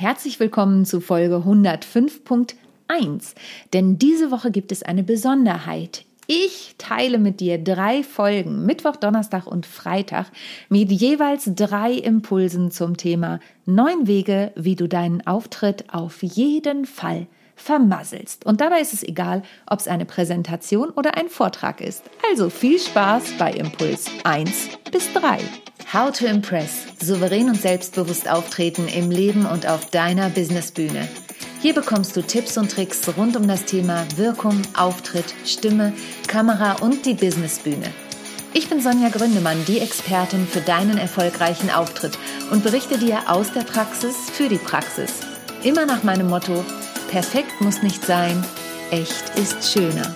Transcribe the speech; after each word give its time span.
Herzlich 0.00 0.40
willkommen 0.40 0.86
zu 0.86 1.02
Folge 1.02 1.42
105.1. 1.46 3.34
Denn 3.74 3.98
diese 3.98 4.30
Woche 4.30 4.50
gibt 4.50 4.72
es 4.72 4.82
eine 4.82 5.02
Besonderheit. 5.02 6.06
Ich 6.26 6.74
teile 6.78 7.18
mit 7.18 7.40
dir 7.40 7.62
drei 7.62 8.02
Folgen, 8.02 8.64
Mittwoch, 8.64 8.96
Donnerstag 8.96 9.46
und 9.46 9.66
Freitag, 9.66 10.32
mit 10.70 10.90
jeweils 10.90 11.50
drei 11.54 11.92
Impulsen 11.92 12.70
zum 12.70 12.96
Thema 12.96 13.40
neun 13.66 14.06
Wege, 14.06 14.52
wie 14.56 14.74
du 14.74 14.88
deinen 14.88 15.26
Auftritt 15.26 15.92
auf 15.92 16.22
jeden 16.22 16.86
Fall 16.86 17.26
vermasselst. 17.60 18.46
Und 18.46 18.60
dabei 18.60 18.80
ist 18.80 18.92
es 18.92 19.02
egal, 19.02 19.42
ob 19.66 19.80
es 19.80 19.88
eine 19.88 20.04
Präsentation 20.04 20.90
oder 20.90 21.16
ein 21.16 21.28
Vortrag 21.28 21.80
ist. 21.80 22.02
Also 22.30 22.50
viel 22.50 22.78
Spaß 22.78 23.34
bei 23.38 23.52
Impuls 23.52 24.06
1 24.24 24.50
bis 24.90 25.12
3. 25.12 25.38
How 25.92 26.10
to 26.12 26.26
Impress. 26.26 26.86
Souverän 27.00 27.48
und 27.48 27.60
selbstbewusst 27.60 28.30
auftreten 28.30 28.88
im 28.88 29.10
Leben 29.10 29.46
und 29.46 29.66
auf 29.66 29.90
deiner 29.90 30.28
Businessbühne. 30.30 31.08
Hier 31.60 31.74
bekommst 31.74 32.16
du 32.16 32.22
Tipps 32.22 32.56
und 32.56 32.70
Tricks 32.70 33.06
rund 33.16 33.36
um 33.36 33.46
das 33.46 33.64
Thema 33.64 34.06
Wirkung, 34.16 34.62
Auftritt, 34.76 35.34
Stimme, 35.44 35.92
Kamera 36.26 36.76
und 36.80 37.04
die 37.04 37.14
Businessbühne. 37.14 37.90
Ich 38.52 38.68
bin 38.68 38.80
Sonja 38.80 39.10
Gründemann, 39.10 39.64
die 39.66 39.78
Expertin 39.78 40.46
für 40.46 40.60
deinen 40.60 40.98
erfolgreichen 40.98 41.70
Auftritt 41.70 42.18
und 42.50 42.64
berichte 42.64 42.98
dir 42.98 43.30
aus 43.30 43.52
der 43.52 43.60
Praxis 43.60 44.16
für 44.32 44.48
die 44.48 44.58
Praxis. 44.58 45.12
Immer 45.62 45.86
nach 45.86 46.02
meinem 46.02 46.28
Motto, 46.28 46.64
perfekt 47.10 47.60
muss 47.60 47.82
nicht 47.82 48.04
sein, 48.04 48.40
echt 48.92 49.36
ist 49.36 49.72
schöner. 49.72 50.14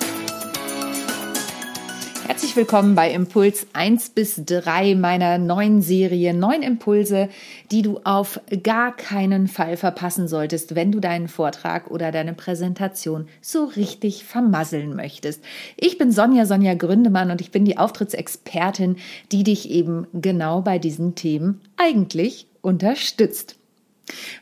Herzlich 2.24 2.54
willkommen 2.54 2.94
bei 2.94 3.10
Impuls 3.10 3.66
1 3.72 4.10
bis 4.10 4.40
3 4.46 4.94
meiner 4.94 5.38
neuen 5.38 5.82
Serie. 5.82 6.32
Neun 6.34 6.62
Impulse, 6.62 7.30
die 7.72 7.82
du 7.82 7.98
auf 8.04 8.40
gar 8.62 8.94
keinen 8.94 9.48
Fall 9.48 9.76
verpassen 9.76 10.28
solltest, 10.28 10.76
wenn 10.76 10.92
du 10.92 11.00
deinen 11.00 11.26
Vortrag 11.26 11.90
oder 11.90 12.12
deine 12.12 12.32
Präsentation 12.32 13.26
so 13.42 13.64
richtig 13.64 14.22
vermasseln 14.22 14.94
möchtest. 14.94 15.42
Ich 15.76 15.98
bin 15.98 16.12
Sonja, 16.12 16.46
Sonja 16.46 16.74
Gründemann 16.74 17.32
und 17.32 17.40
ich 17.40 17.50
bin 17.50 17.64
die 17.64 17.76
Auftrittsexpertin, 17.76 18.98
die 19.32 19.42
dich 19.42 19.68
eben 19.68 20.06
genau 20.12 20.62
bei 20.62 20.78
diesen 20.78 21.16
Themen 21.16 21.60
eigentlich 21.76 22.46
unterstützt. 22.62 23.56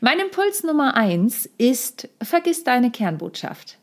Mein 0.01 0.19
Impuls 0.19 0.65
Nummer 0.65 0.97
1 0.97 1.49
ist, 1.59 2.09
vergiss 2.23 2.65
deine 2.65 2.91
Kernbotschaft. 2.91 3.79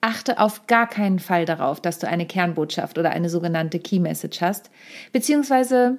Achte 0.00 0.38
auf 0.38 0.66
gar 0.66 0.88
keinen 0.88 1.18
Fall 1.18 1.44
darauf, 1.44 1.80
dass 1.80 1.98
du 1.98 2.06
eine 2.06 2.26
Kernbotschaft 2.26 2.98
oder 2.98 3.10
eine 3.10 3.28
sogenannte 3.28 3.80
Key 3.80 3.98
Message 3.98 4.40
hast, 4.40 4.70
beziehungsweise 5.12 5.98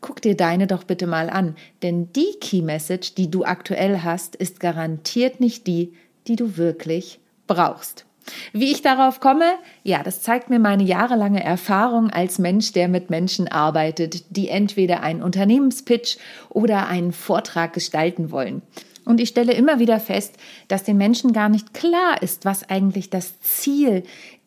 guck 0.00 0.20
dir 0.20 0.36
deine 0.36 0.66
doch 0.66 0.84
bitte 0.84 1.06
mal 1.06 1.30
an, 1.30 1.54
denn 1.82 2.12
die 2.12 2.34
Key 2.40 2.62
Message, 2.62 3.14
die 3.14 3.30
du 3.30 3.44
aktuell 3.44 4.02
hast, 4.02 4.34
ist 4.34 4.58
garantiert 4.60 5.38
nicht 5.38 5.66
die, 5.66 5.94
die 6.26 6.36
du 6.36 6.56
wirklich 6.56 7.20
brauchst. 7.46 8.06
Wie 8.52 8.72
ich 8.72 8.82
darauf 8.82 9.20
komme? 9.20 9.44
Ja, 9.82 10.02
das 10.02 10.22
zeigt 10.22 10.50
mir 10.50 10.58
meine 10.58 10.82
jahrelange 10.82 11.42
Erfahrung 11.42 12.10
als 12.10 12.38
Mensch, 12.38 12.72
der 12.72 12.88
mit 12.88 13.10
Menschen 13.10 13.48
arbeitet, 13.48 14.36
die 14.36 14.48
entweder 14.48 15.02
einen 15.02 15.22
Unternehmenspitch 15.22 16.18
oder 16.48 16.88
einen 16.88 17.12
Vortrag 17.12 17.72
gestalten 17.72 18.30
wollen. 18.30 18.62
Und 19.04 19.20
ich 19.20 19.30
stelle 19.30 19.52
immer 19.52 19.78
wieder 19.78 19.98
fest, 19.98 20.36
dass 20.68 20.84
den 20.84 20.96
Menschen 20.96 21.32
gar 21.32 21.48
nicht 21.48 21.74
klar 21.74 22.22
ist, 22.22 22.44
was 22.44 22.68
eigentlich 22.68 23.10
das 23.10 23.40
Ziel 23.40 24.04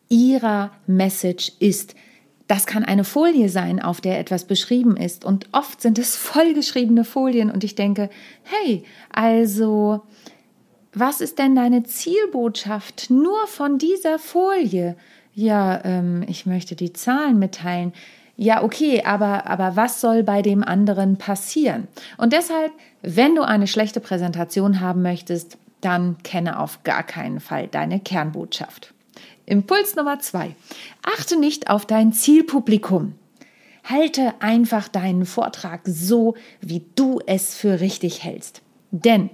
ihrer 0.08 0.70
Message 0.86 1.52
ist. 1.58 1.94
Das 2.48 2.66
kann 2.66 2.84
eine 2.84 3.04
Folie 3.04 3.48
sein, 3.48 3.82
auf 3.82 4.00
der 4.00 4.20
etwas 4.20 4.44
beschrieben 4.44 4.96
ist. 4.96 5.24
Und 5.24 5.48
oft 5.52 5.80
sind 5.80 5.98
es 5.98 6.16
vollgeschriebene 6.16 7.04
Folien. 7.04 7.50
Und 7.50 7.64
ich 7.64 7.74
denke, 7.74 8.08
hey, 8.44 8.84
also, 9.10 10.02
was 10.98 11.20
ist 11.20 11.38
denn 11.38 11.54
deine 11.54 11.82
Zielbotschaft 11.82 13.10
nur 13.10 13.46
von 13.46 13.76
dieser 13.76 14.18
Folie? 14.18 14.96
Ja, 15.34 15.84
ähm, 15.84 16.24
ich 16.26 16.46
möchte 16.46 16.74
die 16.74 16.94
Zahlen 16.94 17.38
mitteilen. 17.38 17.92
Ja, 18.38 18.62
okay, 18.62 19.02
aber, 19.04 19.46
aber 19.46 19.76
was 19.76 20.00
soll 20.00 20.22
bei 20.22 20.40
dem 20.40 20.64
anderen 20.64 21.18
passieren? 21.18 21.86
Und 22.16 22.32
deshalb, 22.32 22.72
wenn 23.02 23.34
du 23.34 23.42
eine 23.42 23.66
schlechte 23.66 24.00
Präsentation 24.00 24.80
haben 24.80 25.02
möchtest, 25.02 25.58
dann 25.82 26.16
kenne 26.22 26.58
auf 26.58 26.82
gar 26.82 27.02
keinen 27.02 27.40
Fall 27.40 27.68
deine 27.68 28.00
Kernbotschaft. 28.00 28.94
Impuls 29.44 29.96
Nummer 29.96 30.18
zwei. 30.20 30.56
Achte 31.02 31.38
nicht 31.38 31.68
auf 31.68 31.84
dein 31.84 32.14
Zielpublikum. 32.14 33.14
Halte 33.84 34.32
einfach 34.40 34.88
deinen 34.88 35.26
Vortrag 35.26 35.82
so, 35.84 36.36
wie 36.62 36.86
du 36.94 37.20
es 37.26 37.54
für 37.54 37.80
richtig 37.80 38.24
hältst. 38.24 38.62
Denn 38.90 39.28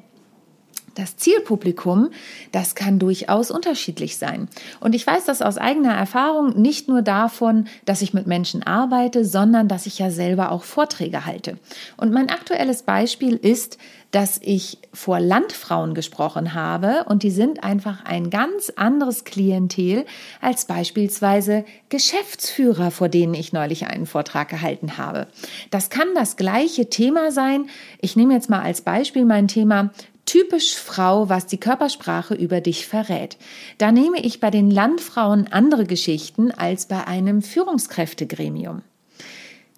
das 0.94 1.16
Zielpublikum, 1.16 2.10
das 2.52 2.74
kann 2.74 2.98
durchaus 2.98 3.50
unterschiedlich 3.50 4.16
sein. 4.16 4.48
Und 4.80 4.94
ich 4.94 5.06
weiß 5.06 5.24
das 5.24 5.42
aus 5.42 5.58
eigener 5.58 5.94
Erfahrung 5.94 6.60
nicht 6.60 6.88
nur 6.88 7.02
davon, 7.02 7.66
dass 7.84 8.02
ich 8.02 8.14
mit 8.14 8.26
Menschen 8.26 8.62
arbeite, 8.62 9.24
sondern 9.24 9.68
dass 9.68 9.86
ich 9.86 9.98
ja 9.98 10.10
selber 10.10 10.52
auch 10.52 10.64
Vorträge 10.64 11.26
halte. 11.26 11.58
Und 11.96 12.12
mein 12.12 12.30
aktuelles 12.30 12.82
Beispiel 12.82 13.36
ist, 13.36 13.78
dass 14.12 14.38
ich 14.42 14.78
vor 14.92 15.20
Landfrauen 15.20 15.94
gesprochen 15.94 16.52
habe 16.52 17.04
und 17.04 17.22
die 17.22 17.30
sind 17.30 17.64
einfach 17.64 18.04
ein 18.04 18.28
ganz 18.28 18.70
anderes 18.76 19.24
Klientel 19.24 20.04
als 20.42 20.66
beispielsweise 20.66 21.64
Geschäftsführer, 21.88 22.90
vor 22.90 23.08
denen 23.08 23.32
ich 23.32 23.54
neulich 23.54 23.86
einen 23.86 24.04
Vortrag 24.04 24.50
gehalten 24.50 24.98
habe. 24.98 25.28
Das 25.70 25.88
kann 25.88 26.08
das 26.14 26.36
gleiche 26.36 26.90
Thema 26.90 27.32
sein. 27.32 27.70
Ich 28.00 28.14
nehme 28.14 28.34
jetzt 28.34 28.50
mal 28.50 28.60
als 28.60 28.82
Beispiel 28.82 29.24
mein 29.24 29.48
Thema 29.48 29.90
typisch 30.26 30.76
Frau, 30.76 31.28
was 31.28 31.46
die 31.46 31.58
Körpersprache 31.58 32.34
über 32.34 32.60
dich 32.60 32.86
verrät. 32.86 33.36
Da 33.78 33.92
nehme 33.92 34.20
ich 34.20 34.40
bei 34.40 34.50
den 34.50 34.70
Landfrauen 34.70 35.48
andere 35.50 35.84
Geschichten 35.84 36.50
als 36.50 36.86
bei 36.86 37.06
einem 37.06 37.42
Führungskräftegremium. 37.42 38.82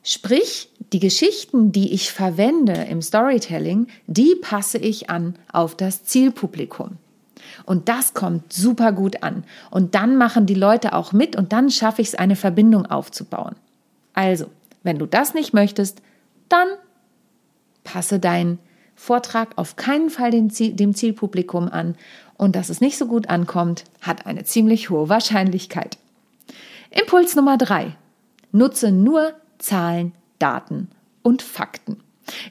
Sprich, 0.02 0.68
die 0.92 1.00
Geschichten, 1.00 1.72
die 1.72 1.94
ich 1.94 2.12
verwende 2.12 2.74
im 2.74 3.00
Storytelling, 3.00 3.86
die 4.06 4.34
passe 4.40 4.78
ich 4.78 5.08
an 5.08 5.34
auf 5.50 5.76
das 5.76 6.04
Zielpublikum. 6.04 6.98
Und 7.64 7.88
das 7.88 8.12
kommt 8.12 8.52
super 8.52 8.92
gut 8.92 9.22
an. 9.22 9.44
Und 9.70 9.94
dann 9.94 10.16
machen 10.16 10.46
die 10.46 10.54
Leute 10.54 10.92
auch 10.92 11.12
mit 11.12 11.36
und 11.36 11.52
dann 11.52 11.70
schaffe 11.70 12.02
ich 12.02 12.08
es, 12.08 12.14
eine 12.14 12.36
Verbindung 12.36 12.86
aufzubauen. 12.86 13.56
Also, 14.12 14.46
wenn 14.82 14.98
du 14.98 15.06
das 15.06 15.34
nicht 15.34 15.54
möchtest, 15.54 16.02
dann 16.48 16.68
passe 17.82 18.18
dein 18.18 18.58
Vortrag 18.94 19.56
auf 19.56 19.76
keinen 19.76 20.10
Fall 20.10 20.30
dem, 20.30 20.50
Ziel, 20.50 20.72
dem 20.74 20.94
Zielpublikum 20.94 21.68
an 21.68 21.96
und 22.36 22.56
dass 22.56 22.68
es 22.68 22.80
nicht 22.80 22.98
so 22.98 23.06
gut 23.06 23.28
ankommt, 23.28 23.84
hat 24.00 24.26
eine 24.26 24.44
ziemlich 24.44 24.90
hohe 24.90 25.08
Wahrscheinlichkeit. 25.08 25.98
Impuls 26.90 27.34
Nummer 27.34 27.58
drei. 27.58 27.96
Nutze 28.52 28.92
nur 28.92 29.32
Zahlen, 29.58 30.12
Daten 30.38 30.88
und 31.22 31.42
Fakten. 31.42 32.00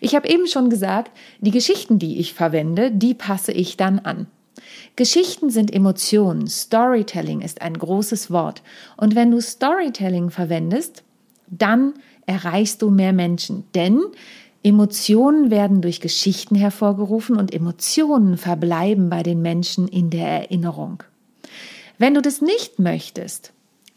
Ich 0.02 0.16
habe 0.16 0.28
eben 0.28 0.48
schon 0.48 0.70
gesagt, 0.70 1.12
die 1.40 1.52
Geschichten, 1.52 1.98
die 1.98 2.20
ich 2.20 2.34
verwende, 2.34 2.92
die 2.92 3.14
passe 3.14 3.52
ich 3.52 3.78
dann 3.78 4.00
an. 4.00 4.28
Geschichten 4.96 5.50
sind 5.50 5.74
Emotionen. 5.74 6.48
Storytelling 6.48 7.42
ist 7.42 7.62
ein 7.62 7.78
großes 7.78 8.32
Wort. 8.32 8.62
Und 8.98 9.16
wenn 9.16 9.32
du 9.32 9.42
Storytelling 9.42 10.30
verwendest, 10.30 11.04
dann 11.48 11.94
erreichst 12.26 12.82
du 12.82 12.90
mehr 12.90 13.14
Menschen. 13.14 13.66
Denn 13.74 14.02
Emotionen 14.64 15.52
werden 15.52 15.82
durch 15.82 16.00
Geschichten 16.00 16.56
hervorgerufen 16.56 17.36
und 17.36 17.54
Emotionen 17.54 18.38
verbleiben 18.38 19.10
bei 19.10 19.22
den 19.22 19.42
Menschen 19.42 19.90
in 19.90 20.10
der 20.10 20.28
Erinnerung. 20.28 21.04
Wenn 21.98 22.14
du 22.14 22.22
das 22.22 22.42
nicht 22.42 22.80
möchtest, 22.80 23.54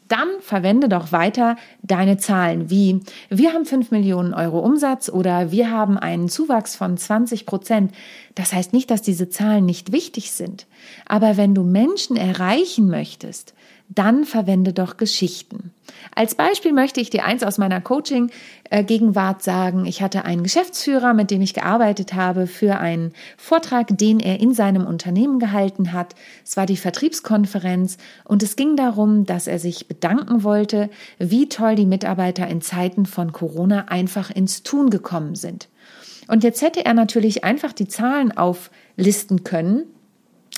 dann 0.09 0.27
verwende 0.39 0.89
doch 0.89 1.11
weiter 1.11 1.57
deine 1.81 2.17
Zahlen 2.17 2.69
wie 2.69 3.01
wir 3.29 3.53
haben 3.53 3.65
5 3.65 3.91
Millionen 3.91 4.33
Euro 4.33 4.59
Umsatz 4.59 5.09
oder 5.09 5.51
wir 5.51 5.71
haben 5.71 5.97
einen 5.97 6.29
Zuwachs 6.29 6.75
von 6.75 6.97
20 6.97 7.45
Prozent. 7.45 7.93
Das 8.35 8.53
heißt 8.53 8.73
nicht, 8.73 8.91
dass 8.91 9.01
diese 9.01 9.29
Zahlen 9.29 9.65
nicht 9.65 9.91
wichtig 9.91 10.31
sind. 10.31 10.67
Aber 11.05 11.37
wenn 11.37 11.55
du 11.55 11.63
Menschen 11.63 12.15
erreichen 12.15 12.87
möchtest, 12.87 13.53
dann 13.89 14.25
verwende 14.25 14.73
doch 14.73 14.97
Geschichten. 14.97 15.71
Als 16.13 16.35
Beispiel 16.35 16.73
möchte 16.73 16.99
ich 16.99 17.09
dir 17.09 17.25
eins 17.25 17.43
aus 17.43 17.57
meiner 17.57 17.79
Coaching-Gegenwart 17.79 19.41
sagen. 19.41 19.85
Ich 19.85 20.01
hatte 20.01 20.25
einen 20.25 20.43
Geschäftsführer, 20.43 21.13
mit 21.13 21.31
dem 21.31 21.41
ich 21.41 21.53
gearbeitet 21.53 22.13
habe, 22.13 22.47
für 22.47 22.79
einen 22.79 23.13
Vortrag, 23.37 23.97
den 23.97 24.19
er 24.19 24.39
in 24.39 24.53
seinem 24.53 24.85
Unternehmen 24.85 25.39
gehalten 25.39 25.93
hat. 25.93 26.15
Es 26.43 26.57
war 26.57 26.65
die 26.65 26.77
Vertriebskonferenz 26.77 27.97
und 28.25 28.43
es 28.43 28.55
ging 28.55 28.75
darum, 28.75 29.25
dass 29.25 29.47
er 29.47 29.59
sich 29.59 29.87
bedanken 29.87 30.43
wollte, 30.43 30.89
wie 31.19 31.47
toll 31.49 31.75
die 31.75 31.85
Mitarbeiter 31.85 32.47
in 32.47 32.61
Zeiten 32.61 33.05
von 33.05 33.31
Corona 33.31 33.85
einfach 33.87 34.29
ins 34.29 34.63
Tun 34.63 34.89
gekommen 34.89 35.35
sind. 35.35 35.69
Und 36.27 36.43
jetzt 36.43 36.61
hätte 36.61 36.85
er 36.85 36.93
natürlich 36.93 37.43
einfach 37.45 37.71
die 37.71 37.87
Zahlen 37.87 38.35
auflisten 38.35 39.43
können, 39.43 39.83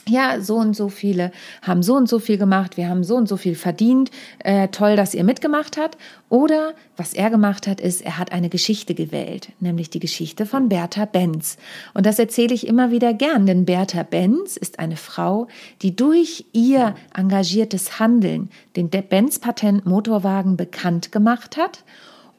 ja, 0.09 0.41
so 0.41 0.55
und 0.55 0.75
so 0.75 0.89
viele 0.89 1.31
haben 1.61 1.83
so 1.83 1.95
und 1.95 2.09
so 2.09 2.19
viel 2.19 2.37
gemacht, 2.37 2.77
wir 2.77 2.89
haben 2.89 3.03
so 3.03 3.15
und 3.15 3.27
so 3.27 3.37
viel 3.37 3.55
verdient, 3.55 4.11
äh, 4.39 4.67
toll, 4.69 4.95
dass 4.95 5.13
ihr 5.13 5.23
mitgemacht 5.23 5.77
habt. 5.77 5.97
Oder 6.29 6.73
was 6.97 7.13
er 7.13 7.29
gemacht 7.29 7.65
hat, 7.65 7.81
ist, 7.81 8.01
er 8.01 8.17
hat 8.17 8.31
eine 8.31 8.49
Geschichte 8.49 8.93
gewählt, 8.93 9.49
nämlich 9.59 9.89
die 9.89 9.99
Geschichte 9.99 10.45
von 10.45 10.69
Bertha 10.69 11.05
Benz. 11.05 11.57
Und 11.93 12.05
das 12.05 12.19
erzähle 12.19 12.53
ich 12.53 12.67
immer 12.67 12.91
wieder 12.91 13.13
gern, 13.13 13.45
denn 13.45 13.65
Bertha 13.65 14.03
Benz 14.03 14.57
ist 14.57 14.79
eine 14.79 14.97
Frau, 14.97 15.47
die 15.81 15.95
durch 15.95 16.45
ihr 16.53 16.95
engagiertes 17.15 17.99
Handeln 17.99 18.49
den 18.75 18.89
Benz-Patent 18.89 19.85
Motorwagen 19.85 20.57
bekannt 20.57 21.11
gemacht 21.11 21.57
hat 21.57 21.83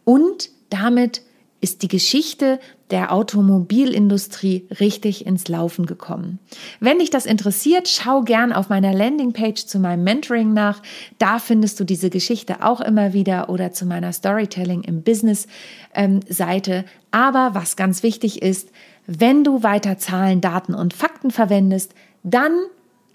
und 0.04 0.50
damit 0.70 1.22
ist 1.60 1.82
die 1.82 1.88
Geschichte 1.88 2.58
der 2.90 3.12
Automobilindustrie 3.12 4.66
richtig 4.80 5.26
ins 5.26 5.48
Laufen 5.48 5.86
gekommen. 5.86 6.38
Wenn 6.80 6.98
dich 6.98 7.10
das 7.10 7.26
interessiert, 7.26 7.88
schau 7.88 8.22
gern 8.22 8.52
auf 8.52 8.68
meiner 8.68 8.92
Landingpage 8.94 9.66
zu 9.66 9.78
meinem 9.78 10.02
Mentoring 10.02 10.52
nach. 10.52 10.82
Da 11.18 11.38
findest 11.38 11.78
du 11.78 11.84
diese 11.84 12.10
Geschichte 12.10 12.64
auch 12.64 12.80
immer 12.80 13.12
wieder 13.12 13.48
oder 13.48 13.72
zu 13.72 13.86
meiner 13.86 14.12
Storytelling 14.12 14.82
im 14.82 15.02
Business 15.02 15.46
ähm, 15.94 16.20
Seite. 16.28 16.84
Aber 17.10 17.50
was 17.52 17.76
ganz 17.76 18.02
wichtig 18.02 18.42
ist, 18.42 18.70
wenn 19.06 19.44
du 19.44 19.62
weiter 19.62 19.98
Zahlen, 19.98 20.40
Daten 20.40 20.74
und 20.74 20.94
Fakten 20.94 21.30
verwendest, 21.30 21.94
dann 22.22 22.52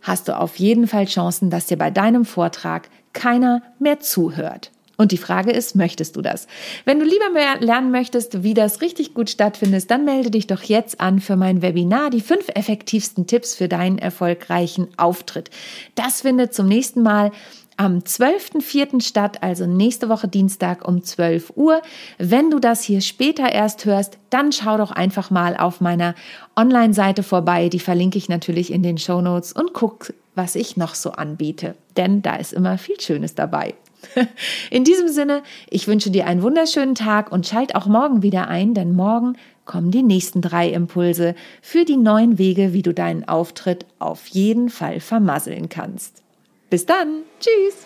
hast 0.02 0.28
du 0.28 0.38
auf 0.38 0.58
jeden 0.58 0.88
Fall 0.88 1.06
Chancen, 1.06 1.50
dass 1.50 1.66
dir 1.66 1.78
bei 1.78 1.90
deinem 1.90 2.26
Vortrag 2.26 2.90
keiner 3.14 3.62
mehr 3.80 4.00
zuhört. 4.00 4.72
Und 4.98 5.12
die 5.12 5.18
Frage 5.18 5.52
ist, 5.52 5.76
möchtest 5.76 6.16
du 6.16 6.22
das? 6.22 6.48
Wenn 6.86 7.00
du 7.00 7.06
lieber 7.06 7.30
mehr 7.32 7.60
lernen 7.60 7.92
möchtest, 7.92 8.44
wie 8.44 8.54
das 8.54 8.82
richtig 8.82 9.14
gut 9.14 9.30
stattfindet, 9.30 9.90
dann 9.92 10.06
melde 10.06 10.32
dich 10.32 10.48
doch 10.48 10.64
jetzt 10.64 11.02
an 11.02 11.20
für 11.20 11.36
mein 11.36 11.62
Webinar, 11.62 12.10
die 12.10 12.22
fünf 12.22 12.48
effektivsten 12.54 13.28
Tipps 13.28 13.56
für 13.56 13.68
deinen 13.68 13.98
erfolgreichen 13.98 14.88
Auftritt. 14.98 15.50
Das 15.96 16.22
findet 16.22 16.54
zum 16.54 16.68
nächsten 16.68 17.02
Mal 17.02 17.32
am 17.78 18.00
12.04. 18.00 19.02
statt, 19.02 19.44
also 19.44 19.66
nächste 19.66 20.10
Woche 20.10 20.28
Dienstag 20.28 20.88
um 20.88 21.04
12 21.04 21.54
Uhr. 21.56 21.82
Wenn 22.18 22.50
du 22.50 22.60
das 22.60 22.84
hier 22.84 23.02
später 23.02 23.52
erst 23.52 23.86
hörst, 23.86 24.18
dann 24.30 24.52
schau 24.52 24.78
doch 24.78 24.92
einfach 24.92 25.30
mal 25.30 25.58
auf 25.58 25.82
meiner 25.82 26.16
Online-Seite 26.56 27.24
vorbei. 27.24 27.70
Die 27.70 27.80
verlinke 27.80 28.18
ich 28.18 28.30
natürlich 28.30 28.72
in 28.72 28.84
den 28.84 28.98
Show 28.98 29.22
Notes 29.22 29.52
und 29.52 29.74
guck, 29.74 30.14
was 30.36 30.56
ich 30.56 30.78
noch 30.78 30.96
so 30.96 31.12
anbiete. 31.12 31.76
Denn 31.98 32.22
da 32.22 32.36
ist 32.36 32.54
immer 32.54 32.78
viel 32.78 33.00
Schönes 33.00 33.36
dabei. 33.36 33.74
In 34.72 34.84
diesem 34.84 35.08
Sinne, 35.08 35.44
ich 35.70 35.88
wünsche 35.88 36.12
dir 36.12 36.28
einen 36.28 36.42
wunderschönen 36.42 36.96
Tag 36.96 37.32
und 37.32 37.48
schalt 37.48 37.76
auch 37.76 37.88
morgen 37.88 38.22
wieder 38.22 38.48
ein, 38.48 38.74
denn 38.74 38.94
morgen 38.94 39.38
kommen 39.66 39.92
die 39.92 40.04
nächsten 40.04 40.42
drei 40.42 40.70
Impulse 40.70 41.36
für 41.62 41.86
die 41.86 41.98
neuen 41.98 42.38
Wege, 42.38 42.74
wie 42.74 42.84
du 42.84 42.94
deinen 42.94 43.28
Auftritt 43.28 43.86
auf 44.00 44.28
jeden 44.28 44.70
Fall 44.70 45.00
vermasseln 45.00 45.70
kannst. 45.70 46.24
Bis 46.70 46.86
dann. 46.86 47.24
Tschüss. 47.40 47.86